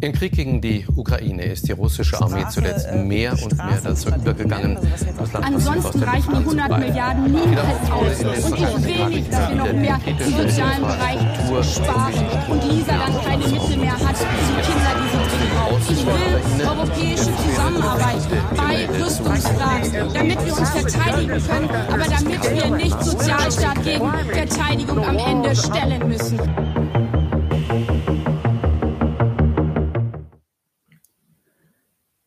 Im 0.00 0.12
Krieg 0.12 0.32
gegen 0.32 0.60
die 0.60 0.86
Ukraine 0.94 1.42
ist 1.44 1.66
die 1.66 1.72
russische 1.72 2.20
Armee 2.20 2.44
zuletzt 2.50 2.86
äh, 2.86 2.96
mehr 2.96 3.32
und 3.32 3.56
mehr 3.56 3.80
dazu 3.82 4.10
übergegangen, 4.10 4.78
das 5.18 5.32
Land 5.32 5.44
Ansonsten 5.44 6.02
reichen 6.04 6.30
die 6.30 6.36
100 6.36 6.78
Milliarden 6.78 7.24
niemals 7.24 7.90
aus. 7.90 8.44
Und 8.44 8.58
ich 8.58 8.86
will 8.86 9.08
nicht, 9.08 9.32
dass 9.32 9.48
wir 9.48 9.56
noch 9.56 9.72
mehr 9.72 9.98
im 10.06 10.18
sozialen 10.18 10.82
Bereich 10.82 11.18
sparen 11.74 12.14
und 12.48 12.64
Lisa 12.70 12.92
dann 12.92 13.24
keine 13.24 13.48
Mittel 13.48 13.76
mehr 13.76 13.98
hat 13.98 14.16
für 14.16 14.62
Kinder, 14.62 14.92
die 14.98 15.08
sie 15.10 15.24
dringend 15.28 15.54
braucht. 15.56 15.90
Ich 15.90 16.06
will 16.06 16.66
europäische 16.66 17.30
Zusammenarbeit 17.36 18.22
bei 18.56 19.04
Rüstungsfragen, 19.04 20.14
damit 20.14 20.46
wir 20.46 20.58
uns 20.58 20.70
verteidigen 20.70 21.42
können, 21.44 21.70
aber 21.92 22.04
damit 22.04 22.42
wir 22.50 22.76
nicht 22.76 23.02
Sozialstaat 23.02 23.82
gegen 23.82 24.10
Verteidigung 24.32 25.04
am 25.04 25.16
Ende 25.16 25.56
stellen 25.56 26.08
müssen. 26.08 26.38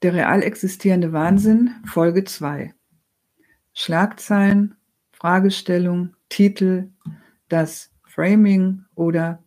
Der 0.01 0.15
real 0.15 0.41
existierende 0.41 1.13
Wahnsinn, 1.13 1.75
Folge 1.85 2.23
2. 2.23 2.73
Schlagzeilen, 3.73 4.75
Fragestellung, 5.11 6.15
Titel, 6.27 6.89
das 7.49 7.91
Framing 8.03 8.85
oder 8.95 9.43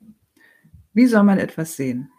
wie 0.93 1.07
soll 1.07 1.25
man 1.25 1.39
etwas 1.39 1.75
sehen? 1.75 2.13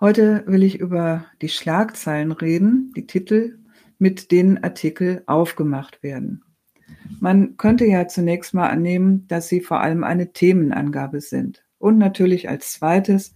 Heute 0.00 0.42
will 0.46 0.64
ich 0.64 0.80
über 0.80 1.26
die 1.40 1.48
Schlagzeilen 1.48 2.32
reden, 2.32 2.92
die 2.96 3.06
Titel, 3.06 3.60
mit 3.98 4.32
denen 4.32 4.64
Artikel 4.64 5.22
aufgemacht 5.26 6.02
werden. 6.02 6.42
Man 7.20 7.58
könnte 7.58 7.84
ja 7.84 8.08
zunächst 8.08 8.54
mal 8.54 8.70
annehmen, 8.70 9.28
dass 9.28 9.46
sie 9.46 9.60
vor 9.60 9.82
allem 9.82 10.02
eine 10.02 10.32
Themenangabe 10.32 11.20
sind 11.20 11.64
und 11.78 11.98
natürlich 11.98 12.48
als 12.48 12.72
zweites, 12.72 13.34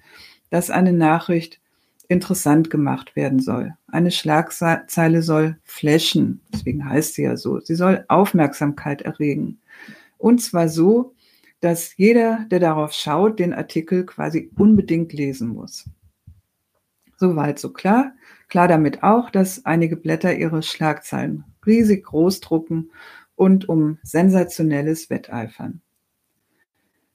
dass 0.50 0.70
eine 0.70 0.92
Nachricht 0.92 1.60
interessant 2.08 2.70
gemacht 2.70 3.16
werden 3.16 3.40
soll. 3.40 3.74
Eine 3.88 4.10
Schlagzeile 4.10 5.22
soll 5.22 5.58
flashen, 5.64 6.41
deswegen 6.52 6.88
heißt 6.88 7.14
sie 7.14 7.22
ja 7.22 7.36
so. 7.36 7.61
Sie 7.61 7.74
soll 7.74 8.05
Aufmerksamkeit 8.08 9.02
erregen. 9.02 9.61
Und 10.19 10.41
zwar 10.42 10.69
so, 10.69 11.14
dass 11.61 11.96
jeder, 11.96 12.46
der 12.50 12.61
darauf 12.61 12.92
schaut, 12.92 13.38
den 13.38 13.55
Artikel 13.55 14.05
quasi 14.05 14.50
unbedingt 14.56 15.12
lesen 15.12 15.48
muss. 15.48 15.88
Soweit 17.16 17.58
so 17.58 17.72
klar. 17.72 18.12
Klar 18.48 18.68
damit 18.68 19.02
auch, 19.02 19.30
dass 19.30 19.64
einige 19.64 19.96
Blätter 19.96 20.36
ihre 20.36 20.62
Schlagzeilen 20.62 21.44
riesig 21.66 22.05
groß 22.05 22.41
drucken 22.41 22.91
und 23.34 23.68
um 23.68 23.98
sensationelles 24.02 25.11
wetteifern. 25.11 25.80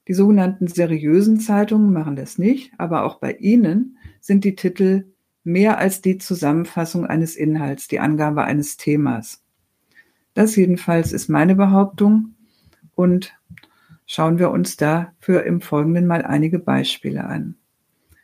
Die 0.09 0.15
sogenannten 0.15 0.65
seriösen 0.65 1.39
Zeitungen 1.39 1.93
machen 1.93 2.15
das 2.15 2.39
nicht, 2.39 2.73
aber 2.79 3.03
auch 3.03 3.19
bei 3.19 3.33
ihnen 3.33 3.99
sind 4.19 4.43
die 4.43 4.55
Titel 4.55 5.05
mehr 5.43 5.77
als 5.77 6.01
die 6.01 6.17
Zusammenfassung 6.17 7.05
eines 7.05 7.35
Inhalts, 7.35 7.87
die 7.87 7.99
Angabe 7.99 8.43
eines 8.43 8.75
Themas. 8.75 9.43
Das 10.33 10.55
jedenfalls 10.55 11.13
ist 11.13 11.29
meine 11.29 11.53
Behauptung 11.53 12.33
und 12.95 13.35
schauen 14.07 14.39
wir 14.39 14.49
uns 14.49 14.77
dafür 14.77 15.43
im 15.43 15.61
Folgenden 15.61 16.07
mal 16.07 16.23
einige 16.23 16.57
Beispiele 16.57 17.25
an. 17.25 17.53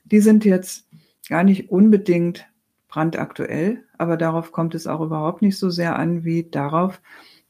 Die 0.06 0.22
sind 0.22 0.44
jetzt 0.44 0.88
gar 1.30 1.44
nicht 1.44 1.70
unbedingt 1.70 2.48
brandaktuell, 2.88 3.84
aber 4.00 4.18
darauf 4.18 4.52
kommt 4.52 4.74
es 4.74 4.88
auch 4.88 5.02
überhaupt 5.02 5.44
nicht 5.44 5.60
so 5.60 5.70
sehr 5.70 6.00
an, 6.00 6.24
wie 6.24 6.50
darauf, 6.50 7.00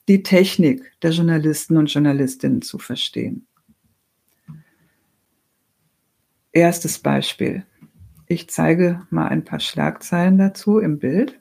die 0.09 0.23
Technik 0.23 0.91
der 1.03 1.11
Journalisten 1.11 1.78
und 1.78 1.86
Journalistinnen 1.86 2.61
zu 2.61 2.80
verstehen. 2.80 3.47
Erstes 6.56 7.00
Beispiel. 7.00 7.66
Ich 8.28 8.50
zeige 8.50 9.06
mal 9.09 9.28
ein 9.28 9.44
paar 9.44 9.59
Schlagzeilen 9.59 10.38
dazu 10.38 10.80
im 10.80 11.00
Bild. 11.00 11.38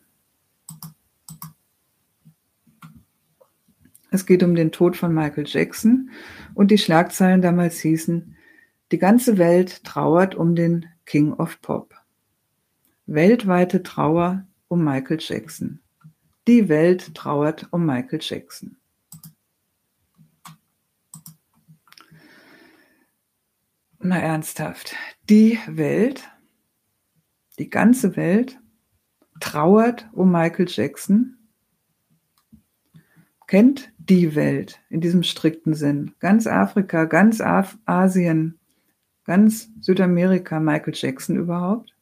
Es 4.11 4.27
geht 4.27 4.43
um 4.43 4.57
den 4.57 4.73
Tod 4.73 4.97
von 4.97 5.15
Michael 5.15 5.45
Jackson 5.47 6.11
und 6.55 6.73
die 6.73 6.79
Schlagzeilen 6.79 7.43
damals 7.43 7.79
hießen, 7.79 8.35
die 8.91 8.99
ganze 8.99 9.39
Welt 9.39 9.85
trauert 9.85 10.35
um 10.35 10.57
den 10.57 10.87
King 11.07 11.33
of 11.33 11.63
Pop. 11.63 11.95
Weltweite 13.07 13.85
Trauer 13.85 14.45
um 14.67 14.83
Michael 14.83 15.19
Jackson. 15.21 15.79
Die 16.49 16.69
Welt 16.69 17.15
trauert 17.15 17.69
um 17.71 17.87
Michael 17.87 18.19
Jackson. 18.21 18.79
Mal 24.05 24.21
ernsthaft. 24.21 24.95
Die 25.31 25.59
Welt, 25.67 26.29
die 27.59 27.71
ganze 27.71 28.17
Welt 28.17 28.61
trauert 29.41 30.11
um 30.13 30.31
Michael 30.31 30.67
Jackson, 30.69 31.39
kennt 33.47 33.95
die 33.97 34.35
Welt 34.35 34.83
in 34.91 35.01
diesem 35.01 35.23
strikten 35.23 35.73
Sinn. 35.73 36.13
Ganz 36.19 36.47
Afrika, 36.47 37.07
ganz 37.07 37.41
Af 37.41 37.79
Asien, 37.87 38.59
ganz 39.25 39.71
Südamerika, 39.81 40.61
Michael 40.61 40.93
Jackson 40.95 41.37
überhaupt. 41.37 41.95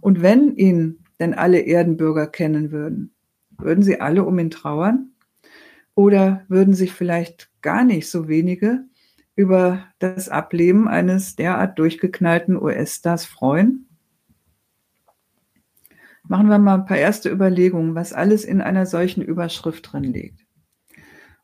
Und 0.00 0.22
wenn 0.22 0.56
ihn 0.56 1.04
denn 1.20 1.34
alle 1.34 1.60
Erdenbürger 1.60 2.26
kennen 2.26 2.72
würden, 2.72 3.14
würden 3.56 3.84
sie 3.84 4.00
alle 4.00 4.24
um 4.24 4.36
ihn 4.40 4.50
trauern? 4.50 5.12
Oder 5.94 6.44
würden 6.48 6.74
sich 6.74 6.90
vielleicht 6.90 7.52
gar 7.62 7.84
nicht 7.84 8.10
so 8.10 8.26
wenige 8.26 8.89
über 9.40 9.86
das 10.00 10.28
Ableben 10.28 10.86
eines 10.86 11.34
derart 11.34 11.78
durchgeknallten 11.78 12.60
US-Stars 12.60 13.24
freuen? 13.24 13.88
Machen 16.28 16.50
wir 16.50 16.58
mal 16.58 16.74
ein 16.74 16.84
paar 16.84 16.98
erste 16.98 17.30
Überlegungen, 17.30 17.94
was 17.94 18.12
alles 18.12 18.44
in 18.44 18.60
einer 18.60 18.84
solchen 18.84 19.22
Überschrift 19.22 19.90
drin 19.90 20.04
liegt. 20.04 20.44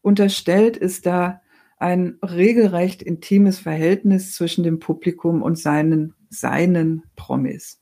Unterstellt 0.02 0.76
ist 0.76 1.06
da 1.06 1.40
ein 1.78 2.18
regelrecht 2.22 3.02
intimes 3.02 3.58
Verhältnis 3.58 4.34
zwischen 4.34 4.62
dem 4.62 4.78
Publikum 4.78 5.40
und 5.40 5.58
seinen, 5.58 6.12
seinen 6.28 7.02
Promis. 7.16 7.80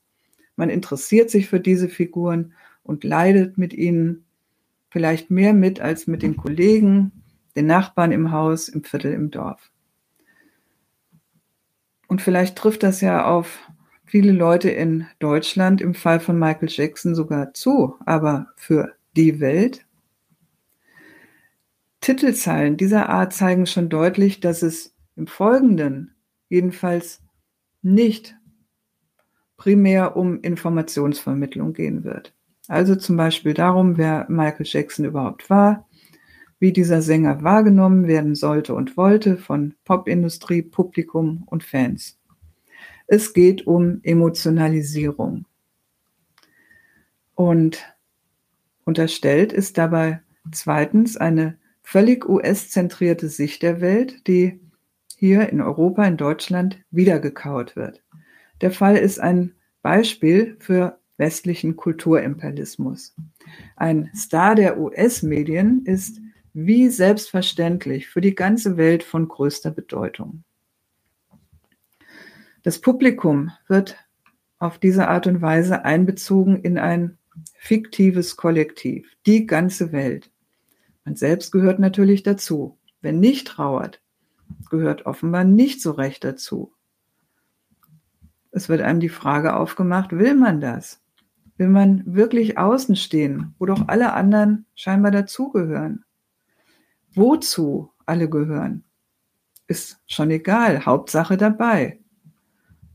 Man 0.54 0.70
interessiert 0.70 1.28
sich 1.28 1.48
für 1.48 1.58
diese 1.58 1.88
Figuren 1.88 2.52
und 2.84 3.02
leidet 3.02 3.58
mit 3.58 3.74
ihnen 3.74 4.26
vielleicht 4.90 5.32
mehr 5.32 5.54
mit 5.54 5.80
als 5.80 6.06
mit 6.06 6.22
den 6.22 6.36
Kollegen, 6.36 7.24
den 7.56 7.66
Nachbarn 7.66 8.12
im 8.12 8.30
Haus, 8.30 8.68
im 8.68 8.84
Viertel, 8.84 9.12
im 9.12 9.32
Dorf. 9.32 9.72
Und 12.14 12.22
vielleicht 12.22 12.54
trifft 12.56 12.84
das 12.84 13.00
ja 13.00 13.24
auf 13.24 13.58
viele 14.04 14.30
Leute 14.30 14.70
in 14.70 15.08
Deutschland 15.18 15.80
im 15.80 15.94
Fall 15.94 16.20
von 16.20 16.38
Michael 16.38 16.68
Jackson 16.70 17.16
sogar 17.16 17.54
zu, 17.54 17.96
aber 18.06 18.46
für 18.54 18.92
die 19.16 19.40
Welt. 19.40 19.84
Titelzeilen 22.00 22.76
dieser 22.76 23.08
Art 23.08 23.32
zeigen 23.32 23.66
schon 23.66 23.88
deutlich, 23.88 24.38
dass 24.38 24.62
es 24.62 24.94
im 25.16 25.26
Folgenden 25.26 26.14
jedenfalls 26.48 27.20
nicht 27.82 28.36
primär 29.56 30.16
um 30.16 30.40
Informationsvermittlung 30.40 31.72
gehen 31.72 32.04
wird. 32.04 32.32
Also 32.68 32.94
zum 32.94 33.16
Beispiel 33.16 33.54
darum, 33.54 33.96
wer 33.96 34.26
Michael 34.28 34.66
Jackson 34.68 35.04
überhaupt 35.04 35.50
war, 35.50 35.88
wie 36.58 36.72
dieser 36.72 37.02
Sänger 37.02 37.42
wahrgenommen 37.42 38.06
werden 38.06 38.34
sollte 38.34 38.74
und 38.74 38.96
wollte 38.96 39.36
von 39.36 39.74
Popindustrie, 39.84 40.62
Publikum 40.62 41.44
und 41.46 41.64
Fans. 41.64 42.18
Es 43.06 43.32
geht 43.32 43.66
um 43.66 44.00
Emotionalisierung. 44.02 45.44
Und 47.34 47.84
unterstellt 48.84 49.52
ist 49.52 49.76
dabei 49.76 50.20
zweitens 50.52 51.16
eine 51.16 51.58
völlig 51.82 52.28
US-zentrierte 52.28 53.28
Sicht 53.28 53.62
der 53.62 53.80
Welt, 53.80 54.26
die 54.26 54.60
hier 55.16 55.48
in 55.50 55.60
Europa, 55.60 56.04
in 56.04 56.16
Deutschland 56.16 56.78
wiedergekaut 56.90 57.76
wird. 57.76 58.02
Der 58.60 58.70
Fall 58.70 58.96
ist 58.96 59.20
ein 59.20 59.52
Beispiel 59.82 60.56
für 60.58 60.98
westlichen 61.16 61.76
Kulturimperialismus. 61.76 63.14
Ein 63.76 64.10
Star 64.14 64.54
der 64.54 64.78
US-Medien 64.78 65.84
ist 65.84 66.20
wie 66.54 66.88
selbstverständlich 66.88 68.08
für 68.08 68.20
die 68.20 68.34
ganze 68.34 68.76
Welt 68.76 69.02
von 69.02 69.28
größter 69.28 69.72
Bedeutung. 69.72 70.44
Das 72.62 72.80
Publikum 72.80 73.50
wird 73.68 73.98
auf 74.58 74.78
diese 74.78 75.08
Art 75.08 75.26
und 75.26 75.42
Weise 75.42 75.84
einbezogen 75.84 76.62
in 76.62 76.78
ein 76.78 77.18
fiktives 77.58 78.36
Kollektiv, 78.36 79.14
die 79.26 79.46
ganze 79.46 79.92
Welt. 79.92 80.30
Man 81.04 81.16
selbst 81.16 81.50
gehört 81.50 81.80
natürlich 81.80 82.22
dazu. 82.22 82.78
Wer 83.02 83.12
nicht 83.12 83.48
trauert, 83.48 84.00
gehört 84.70 85.04
offenbar 85.04 85.44
nicht 85.44 85.82
so 85.82 85.90
recht 85.90 86.24
dazu. 86.24 86.72
Es 88.52 88.68
wird 88.68 88.80
einem 88.80 89.00
die 89.00 89.08
Frage 89.08 89.56
aufgemacht, 89.56 90.12
will 90.12 90.34
man 90.34 90.60
das? 90.60 91.02
Will 91.56 91.68
man 91.68 92.02
wirklich 92.06 92.56
außen 92.56 92.96
stehen, 92.96 93.54
wo 93.58 93.66
doch 93.66 93.88
alle 93.88 94.12
anderen 94.12 94.66
scheinbar 94.74 95.10
dazugehören? 95.10 96.04
Wozu 97.14 97.92
alle 98.06 98.28
gehören, 98.28 98.84
ist 99.66 100.00
schon 100.06 100.30
egal, 100.30 100.84
Hauptsache 100.84 101.36
dabei. 101.36 102.00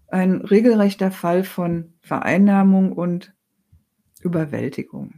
Ein 0.08 0.42
regelrechter 0.42 1.12
Fall 1.12 1.44
von 1.44 1.94
Vereinnahmung 2.02 2.94
und 2.94 3.34
Überwältigung. 4.22 5.14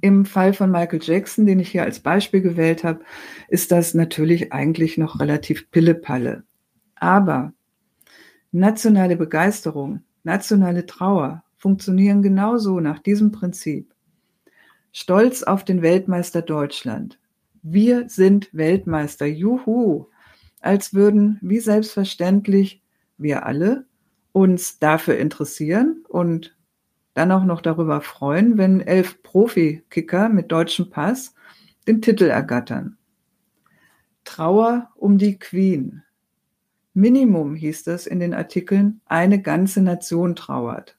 Im 0.00 0.24
Fall 0.24 0.52
von 0.52 0.70
Michael 0.70 1.00
Jackson, 1.00 1.46
den 1.46 1.60
ich 1.60 1.70
hier 1.70 1.84
als 1.84 2.00
Beispiel 2.00 2.40
gewählt 2.40 2.82
habe, 2.82 3.04
ist 3.48 3.70
das 3.70 3.94
natürlich 3.94 4.52
eigentlich 4.52 4.98
noch 4.98 5.20
relativ 5.20 5.70
pillepalle. 5.70 6.42
Aber 6.96 7.52
nationale 8.50 9.16
Begeisterung, 9.16 10.02
nationale 10.24 10.86
Trauer 10.86 11.44
funktionieren 11.56 12.22
genauso 12.22 12.80
nach 12.80 12.98
diesem 12.98 13.30
Prinzip. 13.30 13.94
Stolz 14.90 15.44
auf 15.44 15.64
den 15.64 15.82
Weltmeister 15.82 16.42
Deutschland. 16.42 17.20
Wir 17.62 18.08
sind 18.08 18.48
Weltmeister. 18.52 19.26
Juhu! 19.26 20.06
Als 20.60 20.94
würden, 20.94 21.38
wie 21.42 21.60
selbstverständlich, 21.60 22.82
wir 23.18 23.46
alle 23.46 23.86
uns 24.32 24.78
dafür 24.78 25.16
interessieren 25.16 26.04
und 26.08 26.56
dann 27.14 27.30
auch 27.30 27.44
noch 27.44 27.60
darüber 27.60 28.00
freuen, 28.00 28.58
wenn 28.58 28.80
elf 28.80 29.22
Profi-Kicker 29.22 30.28
mit 30.28 30.50
deutschem 30.50 30.90
Pass 30.90 31.34
den 31.86 32.02
Titel 32.02 32.24
ergattern. 32.24 32.96
Trauer 34.24 34.90
um 34.96 35.18
die 35.18 35.38
Queen. 35.38 36.02
Minimum 36.94 37.54
hieß 37.54 37.86
es 37.88 38.06
in 38.06 38.20
den 38.20 38.34
Artikeln, 38.34 39.00
eine 39.06 39.40
ganze 39.40 39.82
Nation 39.82 40.34
trauert. 40.34 40.96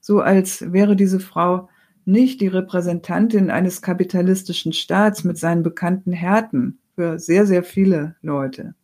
So 0.00 0.20
als 0.20 0.72
wäre 0.72 0.96
diese 0.96 1.20
Frau 1.20 1.68
nicht 2.04 2.40
die 2.40 2.48
Repräsentantin 2.48 3.50
eines 3.50 3.82
kapitalistischen 3.82 4.72
Staats 4.72 5.24
mit 5.24 5.38
seinen 5.38 5.62
bekannten 5.62 6.12
Härten 6.12 6.78
für 6.94 7.18
sehr, 7.18 7.46
sehr 7.46 7.62
viele 7.62 8.16
Leute 8.22 8.74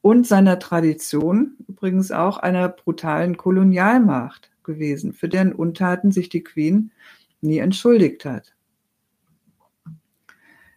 und 0.00 0.26
seiner 0.26 0.58
Tradition, 0.58 1.56
übrigens 1.68 2.12
auch 2.12 2.38
einer 2.38 2.68
brutalen 2.68 3.36
Kolonialmacht 3.36 4.50
gewesen, 4.62 5.12
für 5.12 5.28
deren 5.28 5.52
Untaten 5.52 6.12
sich 6.12 6.28
die 6.28 6.44
Queen 6.44 6.92
nie 7.40 7.58
entschuldigt 7.58 8.24
hat. 8.24 8.54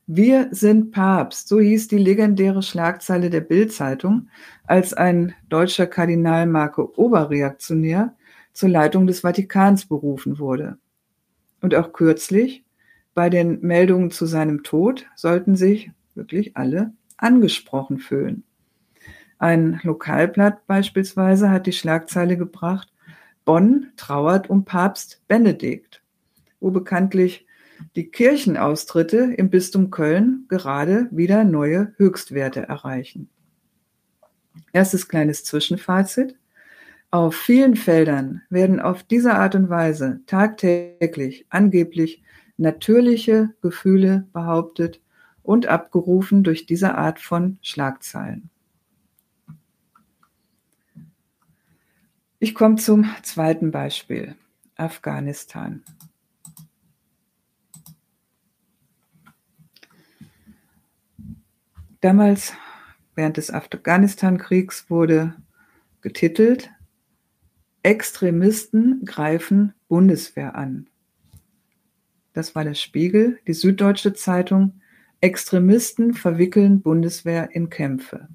Wir 0.08 0.50
sind 0.52 0.92
Papst, 0.92 1.48
so 1.48 1.60
hieß 1.60 1.88
die 1.88 1.98
legendäre 1.98 2.64
Schlagzeile 2.64 3.30
der 3.30 3.42
Bildzeitung, 3.42 4.28
als 4.66 4.94
ein 4.94 5.34
deutscher 5.48 5.88
Kardinal 5.88 6.48
Marco 6.48 6.92
Oberreaktionär 6.98 8.16
zur 8.52 8.70
Leitung 8.70 9.08
des 9.08 9.22
Vatikans 9.22 9.86
berufen 9.86 10.40
wurde. 10.40 10.78
Und 11.62 11.76
auch 11.76 11.94
kürzlich, 11.94 12.64
bei 13.14 13.30
den 13.30 13.62
Meldungen 13.62 14.12
zu 14.12 14.26
seinem 14.26 14.64
Tod, 14.64 15.06
sollten 15.16 15.56
sich 15.56 15.92
wirklich 16.16 16.58
alle 16.58 16.94
angesprochen 17.18 18.00
fühlen. 18.00 18.44
Ein 19.38 19.80
Lokalblatt 19.84 20.68
beispielsweise 20.68 21.50
hat 21.50 21.66
die 21.66 21.74
Schlagzeile 21.74 22.38
gebracht, 22.38 22.92
Bonn 23.46 23.92
trauert 23.96 24.50
um 24.50 24.66
Papst 24.66 25.22
Benedikt, 25.28 26.04
wo 26.60 26.70
bekanntlich 26.70 27.48
die 27.96 28.10
Kirchenaustritte 28.10 29.34
im 29.36 29.50
Bistum 29.50 29.90
Köln 29.90 30.46
gerade 30.48 31.08
wieder 31.12 31.44
neue 31.44 31.94
Höchstwerte 31.98 32.68
erreichen. 32.68 33.30
Erstes 34.74 35.08
kleines 35.08 35.44
Zwischenfazit. 35.44 36.36
Auf 37.14 37.36
vielen 37.36 37.76
Feldern 37.76 38.42
werden 38.50 38.80
auf 38.80 39.04
diese 39.04 39.34
Art 39.34 39.54
und 39.56 39.70
Weise 39.70 40.22
tagtäglich 40.28 41.46
angeblich 41.50 42.24
natürliche 42.56 43.54
Gefühle 43.62 44.30
behauptet 44.32 45.02
und 45.44 45.66
abgerufen 45.66 46.42
durch 46.44 46.66
diese 46.66 46.96
Art 46.96 47.20
von 47.20 47.60
Schlagzeilen. 47.62 48.50
Ich 52.40 52.56
komme 52.56 52.78
zum 52.78 53.06
zweiten 53.24 53.72
Beispiel, 53.72 54.36
Afghanistan. 54.78 55.84
Damals, 62.00 62.54
während 63.16 63.36
des 63.36 63.52
Afghanistan-Kriegs, 63.52 64.90
wurde 64.90 65.36
getitelt, 66.00 66.72
Extremisten 67.84 69.06
greifen 69.06 69.74
Bundeswehr 69.88 70.56
an. 70.56 70.88
Das 72.34 72.54
war 72.54 72.64
der 72.64 72.76
Spiegel, 72.76 73.40
die 73.48 73.54
Süddeutsche 73.54 74.14
Zeitung, 74.14 74.82
Extremisten 75.20 76.14
verwickeln 76.14 76.82
Bundeswehr 76.82 77.50
in 77.54 77.70
Kämpfe. 77.70 78.28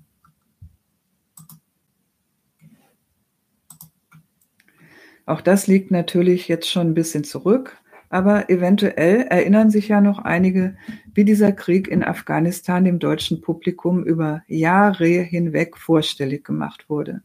Auch 5.27 5.41
das 5.41 5.67
liegt 5.67 5.91
natürlich 5.91 6.47
jetzt 6.47 6.71
schon 6.71 6.89
ein 6.89 6.95
bisschen 6.95 7.25
zurück, 7.25 7.81
aber 8.09 8.51
eventuell 8.51 9.23
erinnern 9.23 9.71
sich 9.71 9.89
ja 9.89 10.01
noch 10.01 10.21
einige, 10.21 10.77
wie 11.15 11.25
dieser 11.25 11.53
Krieg 11.53 11.89
in 11.89 12.05
Afghanistan 12.05 12.85
dem 12.85 12.99
deutschen 12.99 13.41
Publikum 13.41 14.05
über 14.05 14.43
Jahre 14.47 15.07
hinweg 15.07 15.77
vorstellig 15.77 16.45
gemacht 16.45 16.89
wurde. 16.89 17.23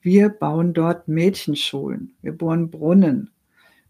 Wir 0.00 0.28
bauen 0.28 0.74
dort 0.74 1.08
Mädchenschulen, 1.08 2.14
wir 2.22 2.32
bohren 2.32 2.70
Brunnen. 2.70 3.30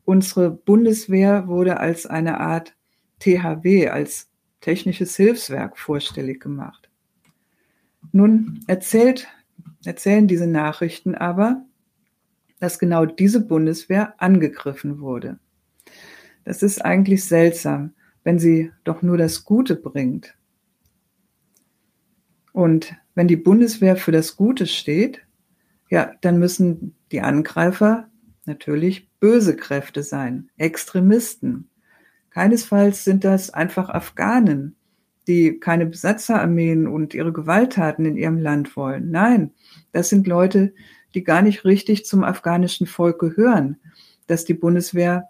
Unsere 0.05 0.51
Bundeswehr 0.51 1.49
wurde 1.49 1.81
als 1.81 2.07
eine 2.07 2.41
Art 2.41 2.75
THW, 3.19 3.89
als 3.89 4.31
technisches 4.61 5.17
Hilfswerk 5.17 5.79
vorstellig 5.79 6.41
gemacht. 6.41 6.89
Nun 8.13 8.61
erzählt, 8.67 9.29
erzählen 9.85 10.27
diese 10.27 10.47
Nachrichten 10.47 11.15
aber, 11.15 11.65
dass 12.59 12.79
genau 12.79 13.05
diese 13.07 13.41
Bundeswehr 13.41 14.15
angegriffen 14.21 15.01
wurde. 15.01 15.39
Das 16.45 16.63
ist 16.63 16.85
eigentlich 16.85 17.25
seltsam, 17.25 17.93
wenn 18.25 18.39
sie 18.39 18.73
doch 18.85 19.03
nur 19.03 19.19
das 19.19 19.45
Gute 19.45 19.77
bringt. 19.77 20.35
Und 22.53 22.95
wenn 23.15 23.29
die 23.29 23.37
Bundeswehr 23.37 23.97
für 23.97 24.13
das 24.13 24.37
Gute 24.37 24.67
steht, 24.67 25.21
ja, 25.89 26.13
dann 26.21 26.39
müssen 26.39 26.95
die 27.13 27.21
Angreifer 27.21 28.09
natürlich 28.45 29.09
böse 29.21 29.57
Kräfte 29.57 30.03
sein, 30.03 30.51
Extremisten. 30.57 31.69
Keinesfalls 32.31 33.05
sind 33.05 33.25
das 33.25 33.51
einfach 33.51 33.89
Afghanen, 33.89 34.77
die 35.27 35.61
keine 35.61 35.87
Besatzerarmeen 35.87 36.87
und 36.87 37.15
ihre 37.15 37.33
Gewalttaten 37.33 38.05
in 38.07 38.17
ihrem 38.17 38.39
Land 38.39 38.77
wollen. 38.77 39.11
Nein, 39.11 39.53
das 39.93 40.09
sind 40.09 40.27
Leute, 40.27 40.73
die 41.15 41.25
gar 41.25 41.43
nicht 41.43 41.65
richtig 41.65 42.05
zum 42.07 42.25
afghanischen 42.25 42.87
Volk 42.87 43.19
gehören, 43.19 43.77
das 44.27 44.45
die 44.45 44.55
Bundeswehr 44.55 45.29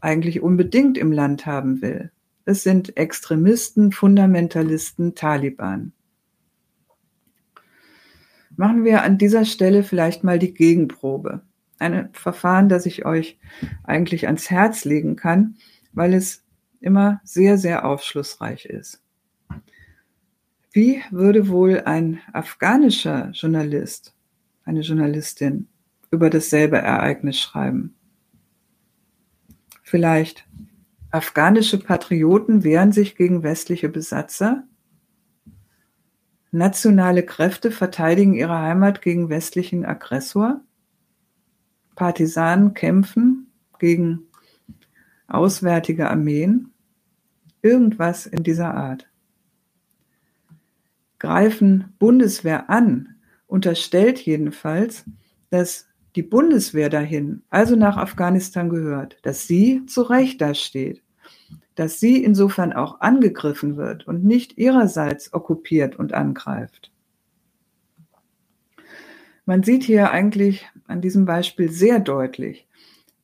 eigentlich 0.00 0.40
unbedingt 0.40 0.98
im 0.98 1.12
Land 1.12 1.46
haben 1.46 1.82
will. 1.82 2.10
Es 2.44 2.62
sind 2.62 2.96
Extremisten, 2.96 3.92
Fundamentalisten, 3.92 5.14
Taliban. 5.14 5.92
Machen 8.60 8.84
wir 8.84 9.02
an 9.04 9.16
dieser 9.16 9.46
Stelle 9.46 9.82
vielleicht 9.82 10.22
mal 10.22 10.38
die 10.38 10.52
Gegenprobe. 10.52 11.40
Ein 11.78 12.10
Verfahren, 12.12 12.68
das 12.68 12.84
ich 12.84 13.06
euch 13.06 13.38
eigentlich 13.84 14.26
ans 14.26 14.50
Herz 14.50 14.84
legen 14.84 15.16
kann, 15.16 15.56
weil 15.94 16.12
es 16.12 16.44
immer 16.78 17.22
sehr, 17.24 17.56
sehr 17.56 17.86
aufschlussreich 17.86 18.66
ist. 18.66 19.02
Wie 20.72 21.00
würde 21.10 21.48
wohl 21.48 21.84
ein 21.86 22.20
afghanischer 22.34 23.30
Journalist 23.30 24.14
eine 24.64 24.82
Journalistin, 24.82 25.66
über 26.10 26.28
dasselbe 26.28 26.76
Ereignis 26.76 27.40
schreiben. 27.40 27.94
Vielleicht 29.82 30.46
afghanische 31.10 31.78
Patrioten 31.78 32.62
wehren 32.62 32.92
sich 32.92 33.16
gegen 33.16 33.42
westliche 33.42 33.88
Besatzer. 33.88 34.64
Nationale 36.52 37.24
Kräfte 37.24 37.70
verteidigen 37.70 38.34
ihre 38.34 38.58
Heimat 38.58 39.02
gegen 39.02 39.28
westlichen 39.28 39.84
Aggressor. 39.84 40.60
Partisanen 41.94 42.74
kämpfen 42.74 43.52
gegen 43.78 44.26
auswärtige 45.28 46.10
Armeen. 46.10 46.72
Irgendwas 47.62 48.26
in 48.26 48.42
dieser 48.42 48.74
Art. 48.74 49.08
Greifen 51.18 51.94
Bundeswehr 51.98 52.70
an 52.70 53.16
unterstellt 53.46 54.18
jedenfalls, 54.20 55.04
dass 55.50 55.86
die 56.16 56.22
Bundeswehr 56.22 56.88
dahin, 56.88 57.42
also 57.50 57.76
nach 57.76 57.96
Afghanistan 57.96 58.68
gehört, 58.68 59.18
dass 59.22 59.46
sie 59.46 59.84
zu 59.86 60.02
Recht 60.02 60.40
da 60.40 60.54
steht, 60.54 61.02
dass 61.80 61.98
sie 61.98 62.22
insofern 62.22 62.74
auch 62.74 63.00
angegriffen 63.00 63.78
wird 63.78 64.06
und 64.06 64.22
nicht 64.22 64.58
ihrerseits 64.58 65.32
okkupiert 65.32 65.98
und 65.98 66.12
angreift. 66.12 66.92
Man 69.46 69.62
sieht 69.62 69.84
hier 69.84 70.10
eigentlich 70.10 70.68
an 70.88 71.00
diesem 71.00 71.24
Beispiel 71.24 71.70
sehr 71.70 71.98
deutlich, 71.98 72.68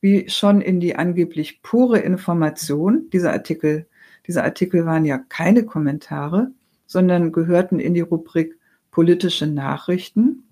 wie 0.01 0.27
schon 0.27 0.61
in 0.61 0.79
die 0.79 0.95
angeblich 0.95 1.61
pure 1.61 1.99
Information, 1.99 3.11
dieser 3.11 3.31
Artikel, 3.31 3.85
diese 4.25 4.43
Artikel 4.43 4.87
waren 4.87 5.05
ja 5.05 5.19
keine 5.19 5.63
Kommentare, 5.63 6.49
sondern 6.87 7.31
gehörten 7.31 7.79
in 7.79 7.93
die 7.93 8.01
Rubrik 8.01 8.57
politische 8.89 9.45
Nachrichten, 9.45 10.45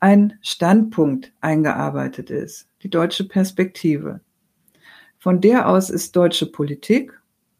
ein 0.00 0.40
Standpunkt 0.42 1.32
eingearbeitet 1.40 2.30
ist, 2.30 2.68
die 2.82 2.90
deutsche 2.90 3.28
Perspektive. 3.28 4.22
Von 5.18 5.40
der 5.40 5.68
aus 5.68 5.88
ist 5.88 6.16
deutsche 6.16 6.46
Politik, 6.50 7.12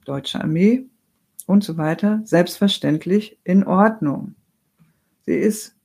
deutsche 0.09 0.41
Armee 0.41 0.87
und 1.47 1.63
so 1.63 1.77
weiter 1.77 2.21
selbstverständlich 2.25 3.39
in 3.45 3.65
Ordnung. 3.65 4.35
Sie 5.27 5.37
ist 5.37 5.77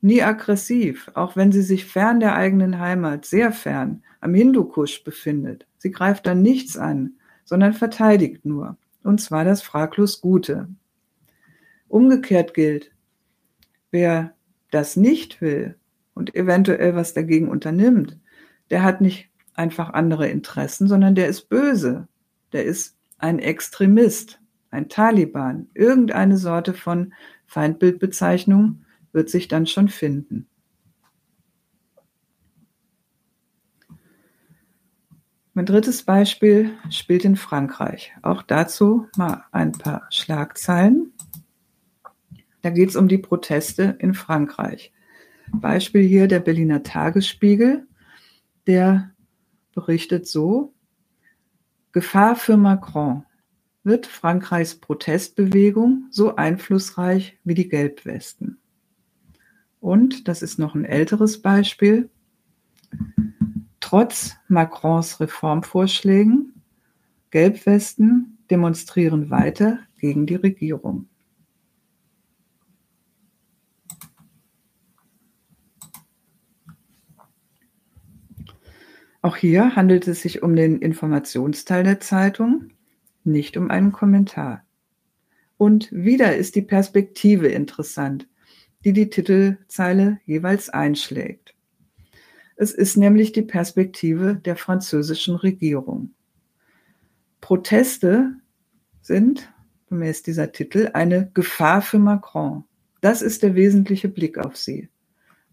nie 0.00 0.22
aggressiv, 0.22 1.10
auch 1.14 1.36
wenn 1.36 1.52
sie 1.52 1.62
sich 1.62 1.84
fern 1.84 2.20
der 2.20 2.34
eigenen 2.34 2.78
Heimat, 2.78 3.24
sehr 3.24 3.52
fern, 3.52 4.02
am 4.20 4.34
Hindukusch 4.34 5.04
befindet. 5.04 5.66
Sie 5.78 5.90
greift 5.90 6.26
dann 6.26 6.42
nichts 6.42 6.76
an, 6.76 7.14
sondern 7.44 7.72
verteidigt 7.72 8.44
nur, 8.44 8.76
und 9.02 9.20
zwar 9.20 9.44
das 9.44 9.62
fraglos 9.62 10.20
Gute. 10.20 10.68
Umgekehrt 11.88 12.54
gilt, 12.54 12.92
wer 13.90 14.34
das 14.70 14.96
nicht 14.96 15.40
will 15.40 15.76
und 16.14 16.34
eventuell 16.34 16.94
was 16.94 17.14
dagegen 17.14 17.48
unternimmt, 17.48 18.18
der 18.70 18.82
hat 18.82 19.00
nicht 19.00 19.30
einfach 19.54 19.90
andere 19.90 20.28
Interessen, 20.28 20.88
sondern 20.88 21.14
der 21.14 21.28
ist 21.28 21.48
böse. 21.48 22.08
Der 22.52 22.64
ist 22.64 22.96
ein 23.20 23.38
Extremist, 23.38 24.40
ein 24.70 24.88
Taliban, 24.88 25.68
irgendeine 25.74 26.36
Sorte 26.36 26.74
von 26.74 27.12
Feindbildbezeichnung 27.46 28.84
wird 29.12 29.28
sich 29.28 29.48
dann 29.48 29.66
schon 29.66 29.88
finden. 29.88 30.46
Mein 35.52 35.66
drittes 35.66 36.04
Beispiel 36.04 36.78
spielt 36.90 37.24
in 37.24 37.36
Frankreich. 37.36 38.12
Auch 38.22 38.42
dazu 38.42 39.08
mal 39.16 39.44
ein 39.50 39.72
paar 39.72 40.06
Schlagzeilen. 40.10 41.12
Da 42.62 42.70
geht 42.70 42.90
es 42.90 42.96
um 42.96 43.08
die 43.08 43.18
Proteste 43.18 43.96
in 43.98 44.14
Frankreich. 44.14 44.92
Beispiel 45.52 46.06
hier 46.06 46.28
der 46.28 46.40
Berliner 46.40 46.82
Tagesspiegel, 46.82 47.86
der 48.66 49.10
berichtet 49.74 50.26
so, 50.28 50.72
Gefahr 51.92 52.36
für 52.36 52.56
Macron. 52.56 53.24
Wird 53.82 54.06
Frankreichs 54.06 54.76
Protestbewegung 54.76 56.06
so 56.10 56.36
einflussreich 56.36 57.38
wie 57.42 57.54
die 57.54 57.68
Gelbwesten? 57.68 58.58
Und, 59.80 60.28
das 60.28 60.42
ist 60.42 60.58
noch 60.58 60.74
ein 60.76 60.84
älteres 60.84 61.42
Beispiel, 61.42 62.08
trotz 63.80 64.36
Macrons 64.46 65.18
Reformvorschlägen, 65.18 66.62
Gelbwesten 67.30 68.38
demonstrieren 68.50 69.30
weiter 69.30 69.80
gegen 69.96 70.26
die 70.26 70.36
Regierung. 70.36 71.09
Auch 79.22 79.36
hier 79.36 79.76
handelt 79.76 80.08
es 80.08 80.22
sich 80.22 80.42
um 80.42 80.56
den 80.56 80.78
Informationsteil 80.78 81.84
der 81.84 82.00
Zeitung, 82.00 82.70
nicht 83.22 83.56
um 83.58 83.70
einen 83.70 83.92
Kommentar. 83.92 84.64
Und 85.58 85.92
wieder 85.92 86.36
ist 86.36 86.54
die 86.54 86.62
Perspektive 86.62 87.48
interessant, 87.48 88.26
die 88.82 88.94
die 88.94 89.10
Titelzeile 89.10 90.18
jeweils 90.24 90.70
einschlägt. 90.70 91.54
Es 92.56 92.72
ist 92.72 92.96
nämlich 92.96 93.32
die 93.32 93.42
Perspektive 93.42 94.36
der 94.36 94.56
französischen 94.56 95.36
Regierung. 95.36 96.14
Proteste 97.42 98.36
sind, 99.02 99.52
gemäß 99.88 100.22
dieser 100.22 100.52
Titel, 100.52 100.90
eine 100.94 101.30
Gefahr 101.34 101.82
für 101.82 101.98
Macron. 101.98 102.64
Das 103.02 103.20
ist 103.20 103.42
der 103.42 103.54
wesentliche 103.54 104.08
Blick 104.08 104.38
auf 104.38 104.56
sie 104.56 104.88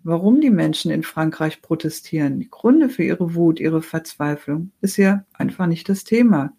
warum 0.07 0.39
die 0.39 0.49
Menschen 0.49 0.89
in 0.89 1.03
Frankreich 1.03 1.61
protestieren, 1.61 2.39
die 2.39 2.49
Gründe 2.49 2.87
für 2.87 3.03
ihre 3.03 3.35
Wut, 3.35 3.59
ihre 3.59 3.81
Verzweiflung, 3.81 4.71
ist 4.79 4.95
ja 4.95 5.25
einfach 5.33 5.67
nicht 5.67 5.89
das 5.89 6.05
Thema. 6.05 6.53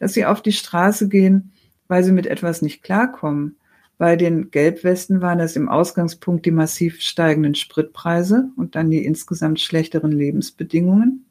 Dass 0.00 0.14
sie 0.14 0.26
auf 0.26 0.42
die 0.42 0.52
Straße 0.52 1.08
gehen, 1.08 1.52
weil 1.86 2.02
sie 2.02 2.10
mit 2.10 2.26
etwas 2.26 2.60
nicht 2.60 2.82
klarkommen. 2.82 3.56
Bei 3.98 4.16
den 4.16 4.50
Gelbwesten 4.50 5.20
waren 5.20 5.38
das 5.38 5.54
im 5.54 5.68
Ausgangspunkt 5.68 6.44
die 6.44 6.50
massiv 6.50 7.00
steigenden 7.00 7.54
Spritpreise 7.54 8.50
und 8.56 8.74
dann 8.74 8.90
die 8.90 9.04
insgesamt 9.04 9.60
schlechteren 9.60 10.10
Lebensbedingungen. 10.10 11.26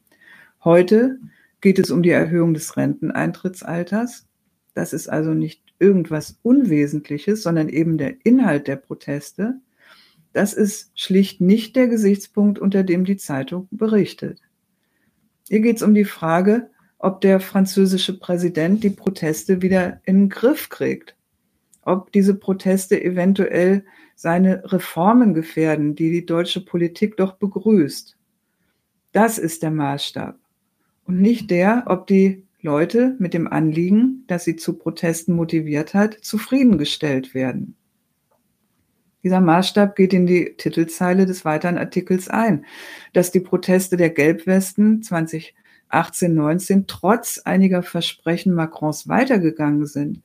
Heute 0.64 1.20
geht 1.60 1.80
es 1.80 1.92
um 1.92 2.02
die 2.02 2.12
Erhöhung 2.12 2.54
des 2.54 2.78
Renteneintrittsalters. 2.78 4.26
Das 4.74 4.94
ist 4.94 5.10
also 5.10 5.34
nicht 5.34 5.62
irgendwas 5.80 6.40
Unwesentliches, 6.44 7.44
sondern 7.44 7.68
eben 7.68 7.98
der 7.98 8.26
Inhalt 8.26 8.70
der 8.70 8.78
Proteste. 8.78 9.56
Das 10.34 10.54
ist 10.54 10.92
schlicht 10.96 11.42
nicht 11.42 11.76
der 11.76 11.88
Gesichtspunkt, 11.88 12.60
unter 12.60 12.84
dem 12.84 13.06
die 13.06 13.18
Zeitung 13.18 13.68
berichtet. 13.72 14.40
Hier 15.50 15.60
geht 15.60 15.78
es 15.78 15.84
um 15.84 15.94
die 15.94 16.06
Frage, 16.06 16.70
ob 16.98 17.22
der 17.22 17.40
französische 17.40 18.18
Präsident 18.18 18.84
die 18.84 18.92
Proteste 18.92 19.62
wieder 19.62 20.00
in 20.06 20.20
den 20.20 20.30
Griff 20.30 20.70
kriegt, 20.70 21.16
ob 21.82 22.12
diese 22.12 22.36
Proteste 22.36 23.04
eventuell 23.04 23.84
seine 24.16 24.72
Reformen 24.72 25.34
gefährden, 25.34 25.96
die 25.96 26.12
die 26.12 26.26
deutsche 26.26 26.64
Politik 26.64 27.18
doch 27.18 27.34
begrüßt. 27.34 28.18
Das 29.12 29.38
ist 29.38 29.64
der 29.64 29.72
Maßstab 29.72 30.40
und 31.06 31.20
nicht 31.20 31.50
der, 31.52 31.84
ob 31.88 32.08
die 32.08 32.46
Leute 32.62 33.16
mit 33.20 33.34
dem 33.34 33.48
Anliegen, 33.48 34.24
das 34.28 34.46
sie 34.46 34.56
zu 34.56 34.78
Protesten 34.78 35.34
motiviert 35.34 35.94
hat, 35.94 36.14
zufriedengestellt 36.22 37.34
werden. 37.34 37.76
Dieser 39.24 39.40
Maßstab 39.40 39.96
geht 39.96 40.14
in 40.14 40.26
die 40.26 40.56
Titelzeile 40.58 41.26
des 41.26 41.46
weiteren 41.46 41.78
Artikels 41.78 42.28
ein, 42.28 42.66
dass 43.14 43.32
die 43.32 43.40
Proteste 43.40 43.98
der 43.98 44.10
Gelbwesten 44.10 45.04
2018, 45.04 46.34
19 46.34 46.88
trotz 46.88 47.40
einiger 47.40 47.84
Versprechen 47.84 48.54
Macrons 48.54 49.08
weitergegangen 49.08 49.86
sind, 49.86 50.22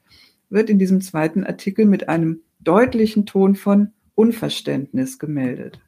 wird 0.49 0.71
in 0.71 0.79
diesem 0.79 1.01
zweiten 1.01 1.45
Artikel 1.45 1.85
mit 1.85 2.09
einem 2.09 2.41
deutlichen 2.61 3.27
Ton 3.27 3.55
von 3.55 3.93
Unverständnis 4.15 5.19
gemeldet. 5.19 5.81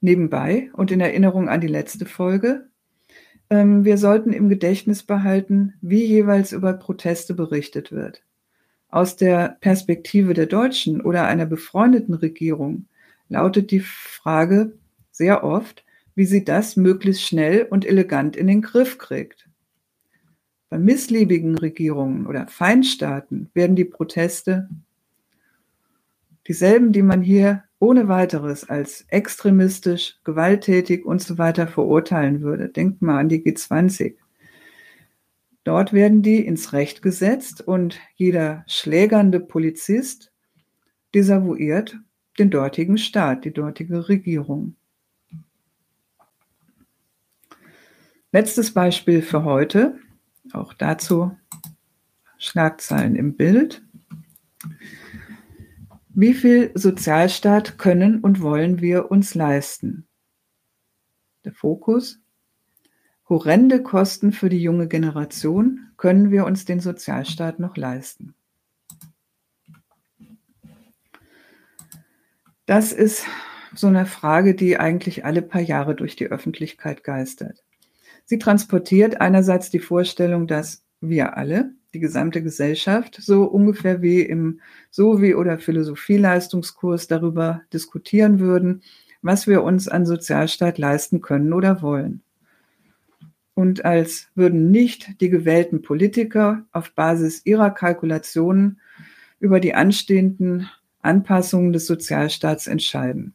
Nebenbei 0.00 0.70
und 0.74 0.92
in 0.92 1.00
Erinnerung 1.00 1.48
an 1.48 1.60
die 1.60 1.66
letzte 1.66 2.04
Folge, 2.06 2.68
ähm, 3.50 3.84
wir 3.84 3.98
sollten 3.98 4.32
im 4.32 4.48
Gedächtnis 4.48 5.02
behalten, 5.02 5.74
wie 5.80 6.04
jeweils 6.04 6.52
über 6.52 6.74
Proteste 6.74 7.34
berichtet 7.34 7.90
wird 7.90 8.23
aus 8.94 9.16
der 9.16 9.56
Perspektive 9.60 10.34
der 10.34 10.46
Deutschen 10.46 11.00
oder 11.00 11.26
einer 11.26 11.46
befreundeten 11.46 12.14
Regierung 12.14 12.86
lautet 13.28 13.72
die 13.72 13.80
Frage 13.80 14.78
sehr 15.10 15.42
oft, 15.42 15.84
wie 16.14 16.26
sie 16.26 16.44
das 16.44 16.76
möglichst 16.76 17.22
schnell 17.22 17.66
und 17.68 17.84
elegant 17.84 18.36
in 18.36 18.46
den 18.46 18.62
Griff 18.62 18.98
kriegt. 18.98 19.48
Bei 20.68 20.78
missliebigen 20.78 21.58
Regierungen 21.58 22.28
oder 22.28 22.46
Feindstaaten 22.46 23.50
werden 23.52 23.74
die 23.74 23.84
Proteste 23.84 24.68
dieselben, 26.46 26.92
die 26.92 27.02
man 27.02 27.20
hier 27.20 27.64
ohne 27.80 28.06
weiteres 28.06 28.68
als 28.68 29.06
extremistisch, 29.08 30.20
gewalttätig 30.22 31.04
und 31.04 31.20
so 31.20 31.36
weiter 31.36 31.66
verurteilen 31.66 32.42
würde. 32.42 32.68
Denkt 32.68 33.02
mal 33.02 33.18
an 33.18 33.28
die 33.28 33.42
G20. 33.42 34.14
Dort 35.64 35.94
werden 35.94 36.22
die 36.22 36.44
ins 36.44 36.74
Recht 36.74 37.00
gesetzt 37.00 37.62
und 37.62 37.98
jeder 38.14 38.64
schlägernde 38.66 39.40
Polizist 39.40 40.30
desavouiert 41.14 41.98
den 42.38 42.50
dortigen 42.50 42.98
Staat, 42.98 43.44
die 43.44 43.52
dortige 43.52 44.08
Regierung. 44.08 44.76
Letztes 48.30 48.74
Beispiel 48.74 49.22
für 49.22 49.44
heute, 49.44 49.98
auch 50.52 50.74
dazu 50.74 51.36
Schlagzeilen 52.36 53.16
im 53.16 53.36
Bild. 53.36 53.82
Wie 56.08 56.34
viel 56.34 56.72
Sozialstaat 56.74 57.78
können 57.78 58.20
und 58.20 58.40
wollen 58.40 58.80
wir 58.80 59.10
uns 59.10 59.34
leisten? 59.34 60.06
Der 61.44 61.52
Fokus 61.52 62.23
Horrende 63.34 63.82
Kosten 63.82 64.30
für 64.30 64.48
die 64.48 64.62
junge 64.62 64.86
Generation. 64.86 65.88
Können 65.96 66.30
wir 66.30 66.44
uns 66.44 66.66
den 66.66 66.78
Sozialstaat 66.78 67.58
noch 67.58 67.76
leisten? 67.76 68.36
Das 72.64 72.92
ist 72.92 73.26
so 73.74 73.88
eine 73.88 74.06
Frage, 74.06 74.54
die 74.54 74.78
eigentlich 74.78 75.24
alle 75.24 75.42
paar 75.42 75.62
Jahre 75.62 75.96
durch 75.96 76.14
die 76.14 76.28
Öffentlichkeit 76.28 77.02
geistert. 77.02 77.64
Sie 78.24 78.38
transportiert 78.38 79.20
einerseits 79.20 79.68
die 79.68 79.80
Vorstellung, 79.80 80.46
dass 80.46 80.84
wir 81.00 81.36
alle, 81.36 81.72
die 81.92 81.98
gesamte 81.98 82.40
Gesellschaft, 82.40 83.16
so 83.20 83.46
ungefähr 83.46 84.00
wie 84.00 84.20
im 84.20 84.60
Sovi- 84.92 85.34
oder 85.34 85.58
Philosophieleistungskurs 85.58 87.08
darüber 87.08 87.62
diskutieren 87.72 88.38
würden, 88.38 88.84
was 89.22 89.48
wir 89.48 89.64
uns 89.64 89.88
an 89.88 90.06
Sozialstaat 90.06 90.78
leisten 90.78 91.20
können 91.20 91.52
oder 91.52 91.82
wollen 91.82 92.23
und 93.54 93.84
als 93.84 94.28
würden 94.34 94.70
nicht 94.70 95.20
die 95.20 95.30
gewählten 95.30 95.82
Politiker 95.82 96.64
auf 96.72 96.92
Basis 96.92 97.42
ihrer 97.44 97.70
Kalkulationen 97.70 98.80
über 99.38 99.60
die 99.60 99.74
anstehenden 99.74 100.68
Anpassungen 101.00 101.72
des 101.72 101.86
Sozialstaats 101.86 102.66
entscheiden. 102.66 103.34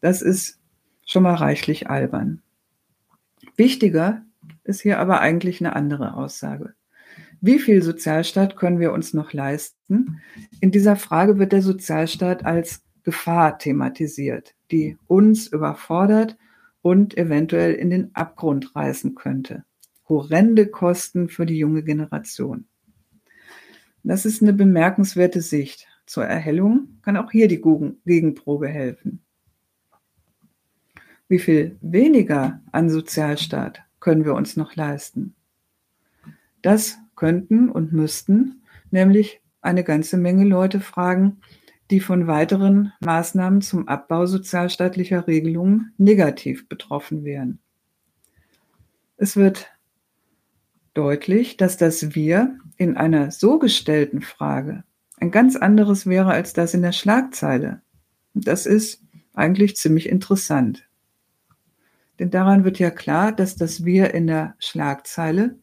Das 0.00 0.22
ist 0.22 0.60
schon 1.06 1.22
mal 1.22 1.34
reichlich 1.34 1.90
albern. 1.90 2.42
Wichtiger 3.56 4.22
ist 4.64 4.82
hier 4.82 4.98
aber 4.98 5.20
eigentlich 5.20 5.60
eine 5.60 5.74
andere 5.74 6.14
Aussage. 6.14 6.74
Wie 7.40 7.58
viel 7.58 7.82
Sozialstaat 7.82 8.56
können 8.56 8.78
wir 8.78 8.92
uns 8.92 9.14
noch 9.14 9.32
leisten? 9.32 10.20
In 10.60 10.70
dieser 10.70 10.96
Frage 10.96 11.38
wird 11.38 11.52
der 11.52 11.62
Sozialstaat 11.62 12.44
als 12.44 12.84
Gefahr 13.02 13.58
thematisiert, 13.58 14.54
die 14.70 14.96
uns 15.08 15.48
überfordert 15.48 16.36
und 16.82 17.16
eventuell 17.16 17.74
in 17.74 17.90
den 17.90 18.14
Abgrund 18.14 18.74
reißen 18.76 19.14
könnte. 19.14 19.64
Horrende 20.08 20.66
Kosten 20.66 21.28
für 21.28 21.46
die 21.46 21.56
junge 21.56 21.82
Generation. 21.82 22.66
Das 24.02 24.26
ist 24.26 24.42
eine 24.42 24.52
bemerkenswerte 24.52 25.40
Sicht. 25.40 25.86
Zur 26.06 26.24
Erhellung 26.24 26.98
kann 27.02 27.16
auch 27.16 27.30
hier 27.30 27.46
die 27.46 27.62
Gegenprobe 28.04 28.68
helfen. 28.68 29.22
Wie 31.28 31.38
viel 31.38 31.76
weniger 31.80 32.60
an 32.72 32.90
Sozialstaat 32.90 33.82
können 34.00 34.24
wir 34.24 34.34
uns 34.34 34.56
noch 34.56 34.74
leisten? 34.74 35.34
Das 36.60 36.98
könnten 37.14 37.70
und 37.70 37.92
müssten 37.92 38.62
nämlich 38.90 39.40
eine 39.60 39.84
ganze 39.84 40.16
Menge 40.16 40.44
Leute 40.44 40.80
fragen, 40.80 41.40
die 41.92 42.00
von 42.00 42.26
weiteren 42.26 42.92
Maßnahmen 43.00 43.60
zum 43.60 43.86
Abbau 43.86 44.24
sozialstaatlicher 44.24 45.26
Regelungen 45.26 45.92
negativ 45.98 46.66
betroffen 46.68 47.22
wären. 47.22 47.60
Es 49.18 49.36
wird 49.36 49.70
deutlich, 50.94 51.58
dass 51.58 51.76
das 51.76 52.14
Wir 52.14 52.58
in 52.78 52.96
einer 52.96 53.30
so 53.30 53.58
gestellten 53.58 54.22
Frage 54.22 54.84
ein 55.18 55.30
ganz 55.30 55.54
anderes 55.54 56.06
wäre 56.06 56.32
als 56.32 56.52
das 56.52 56.74
in 56.74 56.82
der 56.82 56.90
Schlagzeile. 56.90 57.82
Das 58.34 58.66
ist 58.66 59.04
eigentlich 59.34 59.76
ziemlich 59.76 60.08
interessant. 60.08 60.88
Denn 62.18 62.30
daran 62.30 62.64
wird 62.64 62.80
ja 62.80 62.90
klar, 62.90 63.30
dass 63.30 63.54
das 63.54 63.84
Wir 63.84 64.14
in 64.14 64.26
der 64.26 64.56
Schlagzeile 64.58 65.60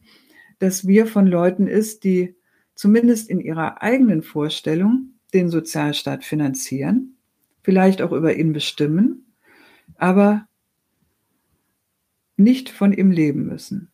das 0.60 0.86
Wir 0.86 1.06
von 1.06 1.26
Leuten 1.26 1.66
ist, 1.66 2.04
die 2.04 2.36
zumindest 2.74 3.28
in 3.28 3.40
ihrer 3.40 3.82
eigenen 3.82 4.22
Vorstellung 4.22 5.19
den 5.30 5.50
Sozialstaat 5.50 6.24
finanzieren, 6.24 7.16
vielleicht 7.62 8.02
auch 8.02 8.12
über 8.12 8.34
ihn 8.34 8.52
bestimmen, 8.52 9.34
aber 9.96 10.46
nicht 12.36 12.70
von 12.70 12.92
ihm 12.92 13.10
leben 13.10 13.46
müssen. 13.46 13.90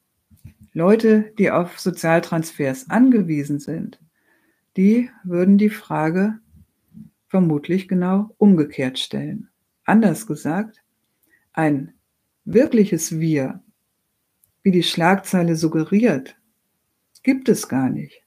Leute, 0.73 1.33
die 1.39 1.51
auf 1.51 1.81
Sozialtransfers 1.81 2.91
angewiesen 2.91 3.59
sind, 3.59 3.99
die 4.77 5.11
würden 5.25 5.57
die 5.57 5.71
Frage 5.71 6.39
vermutlich 7.29 7.89
genau 7.89 8.35
umgekehrt 8.39 8.99
stellen. 8.99 9.49
Anders 9.85 10.27
gesagt, 10.27 10.83
ein 11.53 11.95
wirkliches 12.45 13.19
Wir, 13.19 13.63
wie 14.63 14.71
die 14.71 14.83
Schlagzeile 14.83 15.57
suggeriert, 15.57 16.37
gibt 17.23 17.49
es 17.49 17.69
gar 17.69 17.89
nicht. 17.89 18.26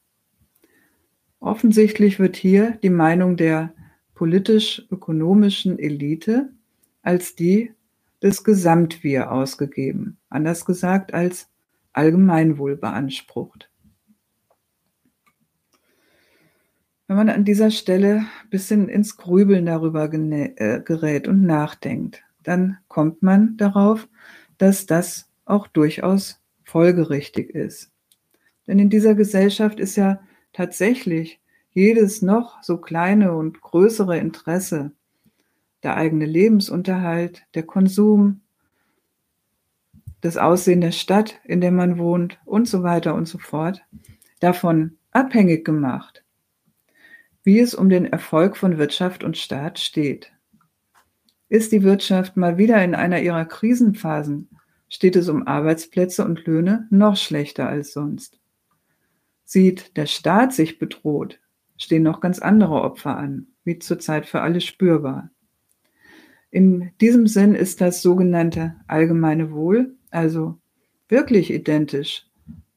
Offensichtlich 1.40 2.20
wird 2.20 2.36
hier 2.36 2.72
die 2.84 2.90
Meinung 2.90 3.38
der 3.38 3.74
politisch-ökonomischen 4.14 5.80
Elite 5.80 6.50
als 7.02 7.36
die 7.36 7.74
des 8.22 8.44
Gesamtwir 8.44 9.32
ausgegeben, 9.32 10.18
anders 10.30 10.66
gesagt 10.66 11.14
als 11.14 11.50
Allgemeinwohl 11.94 12.76
beansprucht. 12.76 13.70
Wenn 17.08 17.16
man 17.16 17.30
an 17.30 17.46
dieser 17.46 17.72
Stelle 17.72 18.18
ein 18.18 18.50
bisschen 18.50 18.88
ins 18.88 19.18
Grübeln 19.18 19.66
darüber 19.66 20.14
äh, 20.14 20.82
gerät 20.82 21.28
und 21.28 21.42
nachdenkt, 21.44 22.24
dann 22.44 22.78
kommt 22.88 23.24
man 23.24 23.58
darauf, 23.58 24.08
dass 24.58 24.86
das 24.86 25.30
auch 25.46 25.68
durchaus 25.68 26.40
folgerichtig 26.64 27.50
ist. 27.50 27.92
Denn 28.68 28.78
in 28.78 28.92
dieser 28.92 29.16
Gesellschaft 29.16 29.80
ist 29.80 29.96
ja 29.96 30.22
tatsächlich 30.54 31.40
jedes 31.72 32.22
noch 32.22 32.62
so 32.64 32.78
kleine 32.78 33.36
und 33.36 33.62
größere 33.62 34.18
Interesse, 34.18 34.92
der 35.84 35.96
eigene 35.96 36.26
Lebensunterhalt, 36.26 37.44
der 37.54 37.64
Konsum, 37.64 38.42
das 40.22 40.38
Aussehen 40.38 40.82
der 40.82 40.92
Stadt, 40.92 41.40
in 41.46 41.62
der 41.62 41.72
man 41.72 41.98
wohnt 41.98 42.40
und 42.46 42.68
so 42.68 42.84
weiter 42.84 43.16
und 43.16 43.28
so 43.28 43.38
fort, 43.38 43.82
davon 44.40 44.98
abhängig 45.12 45.64
gemacht, 45.64 46.24
wie 47.44 47.60
es 47.60 47.74
um 47.74 47.90
den 47.90 48.06
Erfolg 48.06 48.58
von 48.58 48.78
Wirtschaft 48.78 49.24
und 49.24 49.38
Staat 49.38 49.80
steht. 49.80 50.34
Ist 51.48 51.72
die 51.72 51.84
Wirtschaft 51.84 52.38
mal 52.38 52.58
wieder 52.58 52.84
in 52.84 52.94
einer 52.94 53.22
ihrer 53.22 53.46
Krisenphasen, 53.46 54.50
steht 54.90 55.16
es 55.16 55.30
um 55.30 55.48
Arbeitsplätze 55.48 56.26
und 56.26 56.46
Löhne 56.46 56.88
noch 56.90 57.16
schlechter 57.16 57.70
als 57.70 57.94
sonst. 57.94 58.39
Sieht 59.52 59.98
der 59.98 60.06
Staat 60.06 60.54
sich 60.54 60.78
bedroht, 60.78 61.40
stehen 61.76 62.04
noch 62.04 62.22
ganz 62.22 62.38
andere 62.38 62.84
Opfer 62.84 63.18
an, 63.18 63.48
wie 63.64 63.80
zurzeit 63.80 64.28
für 64.28 64.42
alle 64.42 64.62
spürbar. 64.62 65.32
In 66.52 66.92
diesem 67.02 67.26
Sinn 67.26 67.56
ist 67.56 67.82
das 67.82 68.04
sogenannte 68.04 68.76
allgemeine 68.86 69.52
Wohl 69.52 69.96
also 70.12 70.60
wirklich 71.08 71.52
identisch 71.52 72.28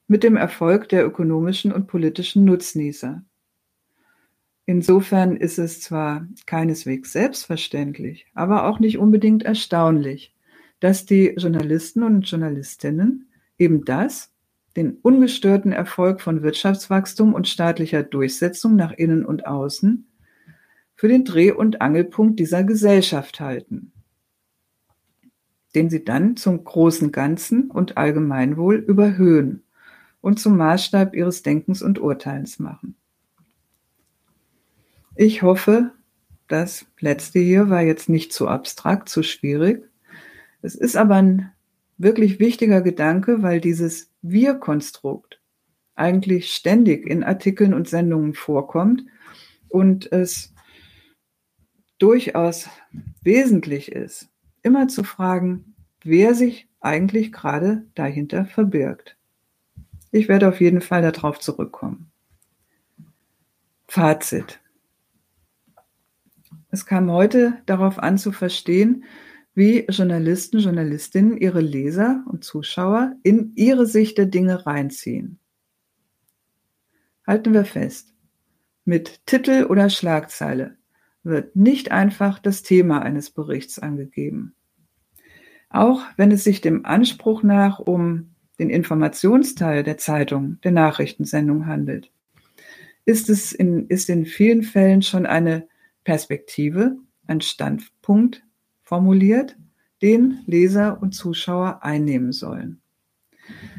mit 0.06 0.22
dem 0.22 0.34
Erfolg 0.34 0.88
der 0.88 1.04
ökonomischen 1.04 1.72
und 1.72 1.88
politischen 1.88 2.46
Nutznießer. 2.46 3.22
Insofern 4.64 5.36
ist 5.36 5.58
es 5.58 5.82
zwar 5.82 6.26
keineswegs 6.46 7.12
selbstverständlich, 7.12 8.28
aber 8.32 8.64
auch 8.64 8.80
nicht 8.80 8.96
unbedingt 8.96 9.42
erstaunlich, 9.42 10.34
dass 10.80 11.04
die 11.04 11.34
Journalisten 11.36 12.02
und 12.02 12.22
Journalistinnen 12.22 13.28
eben 13.58 13.84
das 13.84 14.31
den 14.76 14.98
ungestörten 15.02 15.72
Erfolg 15.72 16.20
von 16.20 16.42
Wirtschaftswachstum 16.42 17.34
und 17.34 17.48
staatlicher 17.48 18.02
Durchsetzung 18.02 18.76
nach 18.76 18.92
innen 18.92 19.24
und 19.24 19.46
außen 19.46 20.06
für 20.94 21.08
den 21.08 21.24
Dreh- 21.24 21.52
und 21.52 21.82
Angelpunkt 21.82 22.38
dieser 22.38 22.64
Gesellschaft 22.64 23.40
halten, 23.40 23.92
den 25.74 25.90
sie 25.90 26.04
dann 26.04 26.36
zum 26.36 26.62
großen 26.62 27.12
Ganzen 27.12 27.70
und 27.70 27.96
Allgemeinwohl 27.96 28.76
überhöhen 28.76 29.64
und 30.20 30.38
zum 30.38 30.56
Maßstab 30.56 31.14
ihres 31.14 31.42
Denkens 31.42 31.82
und 31.82 31.98
Urteilens 31.98 32.58
machen. 32.58 32.96
Ich 35.16 35.42
hoffe, 35.42 35.90
das 36.48 36.86
letzte 36.98 37.38
hier 37.40 37.68
war 37.68 37.82
jetzt 37.82 38.08
nicht 38.08 38.32
zu 38.32 38.48
abstrakt, 38.48 39.08
zu 39.08 39.22
schwierig. 39.22 39.84
Es 40.62 40.74
ist 40.74 40.96
aber 40.96 41.16
ein 41.16 41.50
wirklich 41.98 42.38
wichtiger 42.38 42.80
Gedanke, 42.80 43.42
weil 43.42 43.60
dieses 43.60 44.11
Wir-Konstrukt 44.22 45.40
eigentlich 45.94 46.54
ständig 46.54 47.06
in 47.06 47.22
Artikeln 47.22 47.74
und 47.74 47.88
Sendungen 47.88 48.34
vorkommt 48.34 49.04
und 49.68 50.10
es 50.10 50.54
durchaus 51.98 52.68
wesentlich 53.22 53.92
ist, 53.92 54.28
immer 54.62 54.88
zu 54.88 55.04
fragen, 55.04 55.74
wer 56.02 56.34
sich 56.34 56.68
eigentlich 56.80 57.32
gerade 57.32 57.86
dahinter 57.94 58.44
verbirgt. 58.44 59.16
Ich 60.10 60.28
werde 60.28 60.48
auf 60.48 60.60
jeden 60.60 60.80
Fall 60.80 61.02
darauf 61.02 61.38
zurückkommen. 61.38 62.10
Fazit. 63.86 64.60
Es 66.70 66.86
kam 66.86 67.10
heute 67.10 67.62
darauf 67.66 67.98
an 67.98 68.18
zu 68.18 68.32
verstehen, 68.32 69.04
wie 69.54 69.86
Journalisten, 69.88 70.60
Journalistinnen 70.60 71.36
ihre 71.36 71.60
Leser 71.60 72.24
und 72.28 72.44
Zuschauer 72.44 73.14
in 73.22 73.52
ihre 73.54 73.86
Sicht 73.86 74.18
der 74.18 74.26
Dinge 74.26 74.66
reinziehen. 74.66 75.38
Halten 77.26 77.52
wir 77.52 77.64
fest, 77.64 78.12
mit 78.84 79.26
Titel 79.26 79.66
oder 79.68 79.90
Schlagzeile 79.90 80.76
wird 81.22 81.54
nicht 81.54 81.92
einfach 81.92 82.38
das 82.38 82.62
Thema 82.62 83.02
eines 83.02 83.30
Berichts 83.30 83.78
angegeben. 83.78 84.54
Auch 85.70 86.02
wenn 86.16 86.32
es 86.32 86.44
sich 86.44 86.60
dem 86.60 86.84
Anspruch 86.84 87.42
nach 87.42 87.78
um 87.78 88.34
den 88.58 88.70
Informationsteil 88.70 89.84
der 89.84 89.98
Zeitung, 89.98 90.58
der 90.62 90.72
Nachrichtensendung 90.72 91.66
handelt, 91.66 92.10
ist 93.04 93.30
es 93.30 93.52
in, 93.52 93.86
ist 93.86 94.10
in 94.10 94.26
vielen 94.26 94.62
Fällen 94.62 95.02
schon 95.02 95.26
eine 95.26 95.68
Perspektive, 96.04 96.96
ein 97.26 97.40
Standpunkt 97.40 98.42
formuliert, 98.92 99.56
den 100.02 100.40
Leser 100.44 101.00
und 101.00 101.12
Zuschauer 101.12 101.82
einnehmen 101.82 102.30
sollen. 102.30 102.82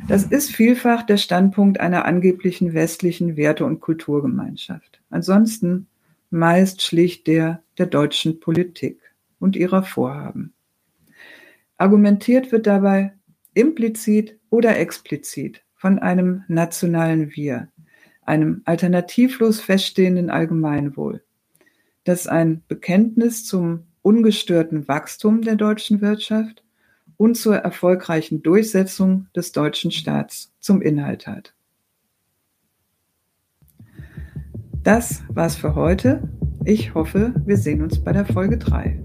Das 0.08 0.24
ist 0.24 0.50
vielfach 0.50 1.04
der 1.04 1.18
Standpunkt 1.18 1.80
einer 1.80 2.06
angeblichen 2.06 2.74
westlichen 2.74 3.38
Werte- 3.38 3.66
und 3.66 3.80
Kulturgemeinschaft. 3.80 5.04
Ansonsten 5.12 5.86
meist 6.32 6.82
schlicht 6.82 7.28
der 7.28 7.62
der 7.78 7.86
deutschen 7.86 8.40
Politik 8.40 9.02
und 9.40 9.56
ihrer 9.56 9.84
Vorhaben. 9.84 10.56
Argumentiert 11.78 12.52
wird 12.52 12.66
dabei 12.66 13.14
implizit 13.54 14.40
oder 14.50 14.80
explizit 14.80 15.64
von 15.76 16.00
einem 16.00 16.44
nationalen 16.48 17.36
Wir, 17.36 17.68
einem 18.24 18.64
alternativlos 18.66 19.62
feststehenden 19.62 20.32
Allgemeinwohl, 20.32 21.24
das 22.04 22.26
ein 22.26 22.64
Bekenntnis 22.68 23.46
zum 23.46 23.86
ungestörten 24.04 24.88
Wachstum 24.88 25.42
der 25.42 25.56
deutschen 25.56 26.02
Wirtschaft 26.02 26.64
und 27.18 27.36
zur 27.36 27.56
erfolgreichen 27.56 28.44
Durchsetzung 28.44 29.28
des 29.36 29.52
deutschen 29.52 29.90
Staats 29.92 30.54
zum 30.60 30.82
Inhalt 30.82 31.26
hat. 31.26 31.56
Das 34.84 35.24
war's 35.30 35.56
für 35.56 35.76
heute. 35.76 36.30
Ich 36.66 36.94
hoffe, 36.94 37.34
wir 37.46 37.58
sehen 37.58 37.82
uns 37.82 38.04
bei 38.04 38.12
der 38.12 38.26
Folge 38.26 38.58
3. 38.58 39.02